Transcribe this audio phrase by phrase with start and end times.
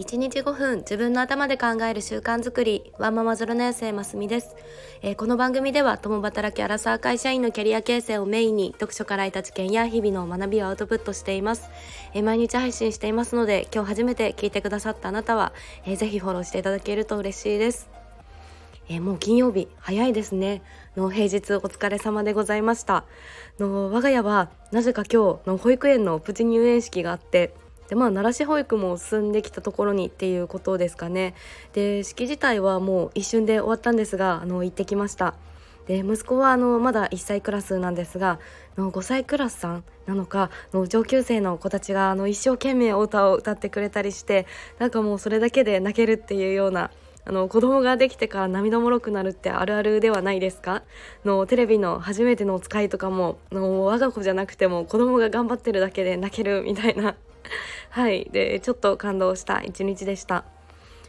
[0.00, 2.90] 1日5分自分の頭で考える習慣づくり。
[2.98, 4.56] ワンママ0年生ますみです、
[5.02, 11.68] えー、この番組では共働きアラサー会社員のキャリア形成をメインに読書から得た知見や日々の学びをアウトプットしています、
[12.14, 15.52] えー、毎日配信していますので今日初めて聞いてくださったあなたは、
[15.84, 17.90] えー、ぜひフォローしていただけると嬉しいです。
[18.88, 20.62] えー、もう金曜日早いですね。
[20.96, 23.04] の平日お疲れ様でございました。
[23.60, 27.54] の我が家はなぜか今日の保育園のプチ入園式があって
[27.90, 31.34] でまあ奈良市保育も進んできたところにっていうことですかね。
[31.72, 35.34] で式自体はもう一瞬で終わったんですがあの行ってきました。
[35.88, 38.38] で息子はあのまだ1歳クラスなんですが
[38.78, 44.46] の5歳クラスさんなのかの上級生の子たちがあの一生懸命お歌を歌ってくれたりして
[44.78, 46.92] なんかもうそれだけで泣けるっていうような
[47.24, 50.84] あの子供ができてから涙もろくなるってあるあるではないですか？
[51.24, 57.16] のテレビの初めてのお使いとかもの我が子じゃなくても子供が頑張ってるだけで泣けるみたいな
[57.90, 58.28] はい。
[58.30, 60.44] でちょっと感動した一日でした。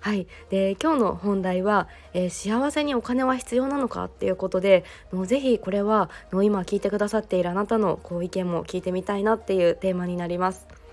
[0.00, 0.26] はい。
[0.50, 10.83] で今日の本題は、えー、幸せにお金は必要なのかっていうことでのぜひこれはの今聞いてくださっているあなたのこう意見も聞いてみたいなっていうテーマになります。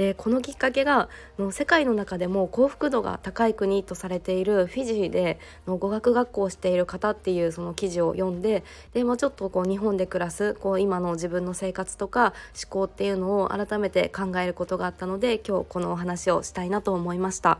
[0.00, 17.58] でこのきっかけがの世界の中でも幸福度が高い国とされているフィジーでの語学学校をしている方っていうその記事を読んでで、まあ、ちょっとこう日本で暮らすこう今の自分の生活とか思考っていうのを改めて考えることがあったので今日このお話をしたいなと思いました。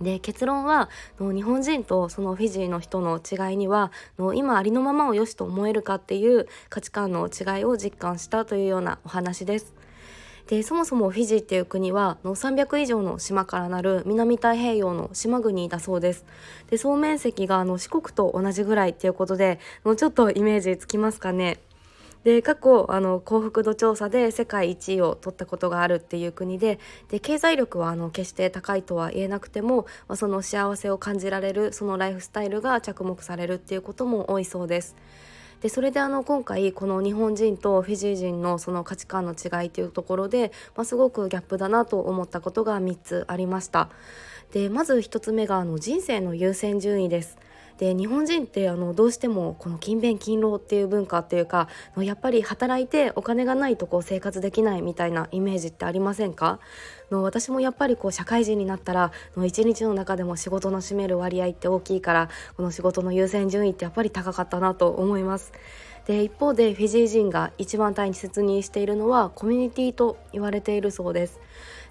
[0.00, 3.92] で結論は日本人とそのフィジーの人の違いには
[4.34, 9.83] 今ありのままを良しと思えるかっていう価値観の違いを実感したというようなお話です。
[10.48, 16.24] でそもそもフィジーっていう国はの300以上の島からなる南太平洋の島国だそうです
[16.70, 21.58] で総面積があの四国と同じぐらいっていうことでのちょっとイメージつきますかね
[22.24, 26.78] で過去あの幸福度調査で世界一位を取ったことがあるっていう国で
[27.10, 34.96] で経済力はあの決して高いとは言えなくても、まあ、その幸せを感じられるそのライフスタイルが着目されるっていうことも多いそうです。
[35.60, 43.88] でそれであの今回この日本人とフィジー人のその価値観の違いというところで、まあ、すごくギャップだなと思ったことが3つありました。
[44.52, 47.38] でまず1つ目があの人生の優先順位です。
[47.78, 51.68] で日本人ってあのどうしてもこの勤勉勤労っていう文化っていうか
[51.98, 56.60] やっぱり働いてお金がないとこう生活できないみたいなイメージってありませんか？
[57.10, 65.52] の私もやっぱりこう社会人になったらの1日の中でも仕事の占める割合って大きいからこの仕事の優先順位ってやっぱり高かったなと思います。
[66.06, 71.40] で一方でフィジー人が一番大切にしているのはコミュニティと言われているそうです。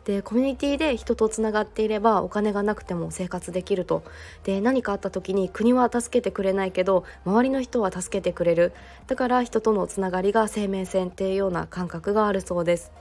[0.05, 4.03] でコミュニティで人とつながっていればお金がなくても生活できると
[4.43, 8.73] で何かあった時に国は助けてくれないけど周りの人は助けてくれる
[9.07, 12.91] だから人とのつながりが生命線っていうような感覚があるそうです。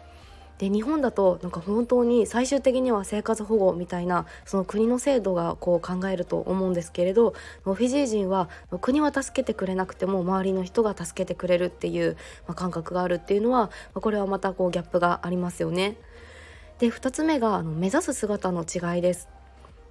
[0.58, 7.34] で日本だとなんか本当に最終的には生活保護みたいなその国の制度がこう考えると思うんですけれど
[7.64, 8.48] フィジー人は
[8.80, 15.96] 国は助けてくれなくても周りの人が助けてくれるっていう、ま感覚があるっていうのは、まこれはまたこうギャップがありますよね。
[16.78, 19.28] で2つ目があの目指す姿の違いです。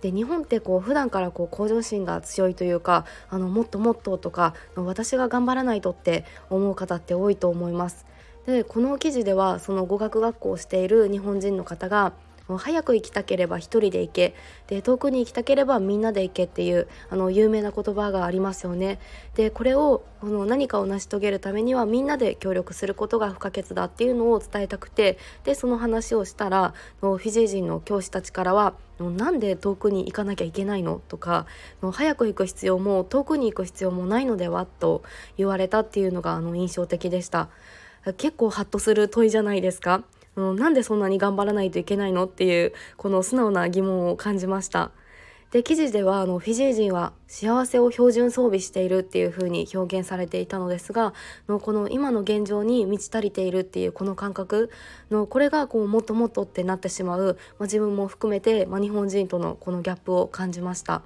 [0.01, 8.05] で日本ってこう普段からこう向上心が強いというかあのもっともっととか私が頑張らないとって思う方って多いと思います。
[8.45, 12.13] でこの記事ではその語学学校をしている日本人の方が
[12.51, 14.35] もう早く行きたければ一人で行け
[14.67, 18.99] で遠くに行きたければみんなで行けっていうあの有名な言葉がありますよね。
[19.35, 31.45] でこれをこの何かを成し遂げるためにはみんなで協力することが不可欠だっていうのを伝えたくてでその話をしたらフィジー人の教師たちからは「なんで遠くに行かなきゃいけないの?」とか
[31.93, 35.03] 「早く行く必要も遠くに行く必要もないのでは?」と
[35.37, 37.47] 言われたっていうのがあの印象的でした。
[38.17, 40.03] 結構ハッとする問いじゃないですか。
[40.35, 44.91] うん、なんでそんなに頑張らないといけないのっていうこの素直な疑問を感じました
[45.51, 51.13] で記事ではあのフィジー人は幸せを標準装備しているっていう風に表現されていたのですが
[51.49, 54.71] のこの今の現状に満ち足りているっていうこの感覚
[55.09, 61.01] のこれがこうもっともっとってなってしまう、まあ、自分も含めて、まあ、日本人とのこのギャップを感じました。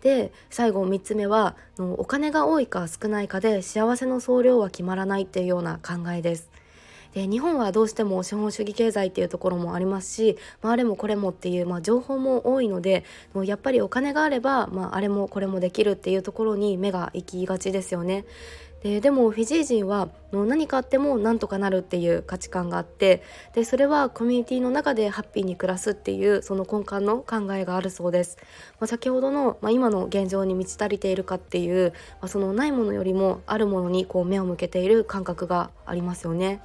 [0.00, 6.50] で最後3つ目はのお金が多いか少ないかで幸せの総量は決まらないっていうような考えです。
[7.14, 13.04] で日本はどうしても資本主義経済っていうところもありますし、まあ、あれもこれもっていう、まあ、情報も多いので
[13.34, 18.24] もうやっぱりお金があれば、まあ、あれもこれもできるっていうところに目が行きがちですよね。
[18.82, 23.22] ででもフィジー人は何かあってもなんとかなるっていう価値観があって
[23.54, 28.38] でそれはコミュニティの中でハッピーに暮らすっていうその根幹の考えがあるそうです。
[28.80, 36.60] まあ、先ほどの、まあ、今の現状に満ち足りているかっていう、まあ、そのないものよりもあるものにこう目を向けている感覚がありますよね。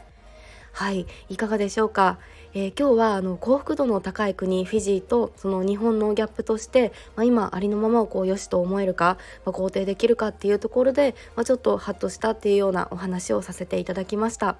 [0.78, 2.20] はいいかがでしょうか、
[2.54, 14.56] えー、今日はあの幸福度の高い国フィジーとその日本のギャップとして、まあ、今ありのままをこう良しと思えるか、まあ、肯定できるかっていうところで、まあ、ちょっとハッとしたっていうようなお話をさせていただきました。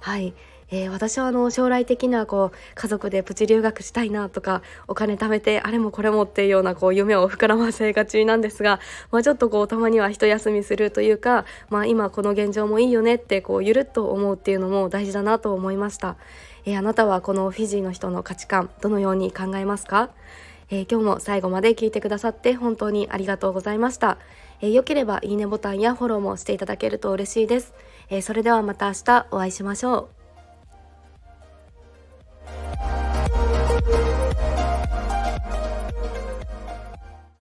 [0.00, 0.32] はい。
[0.74, 8.80] えー、私はあの将来的にはこう家族でプチ留学したいなとかお金貯めてあれもこれもっていうようなこう夢を膨らませがちなんですが、
[9.10, 16.16] まあ、ちょっとこうたまには一休みするというか、まあ、今この現状もいいよねってこうゆるっと思うっていうのも大事だなと思いました、
[16.64, 20.08] えー、あなたはこのフィジーの人の価値観どのように考えますか？
[20.70, 24.16] えー、今日も最後まで聞いてくださって本当にありがとうございました。
[24.62, 27.74] えー、よければいいねボタンやフォローもしていただけると嬉しいです。
[28.08, 30.21] えー、それではまた明日お会いしましょう。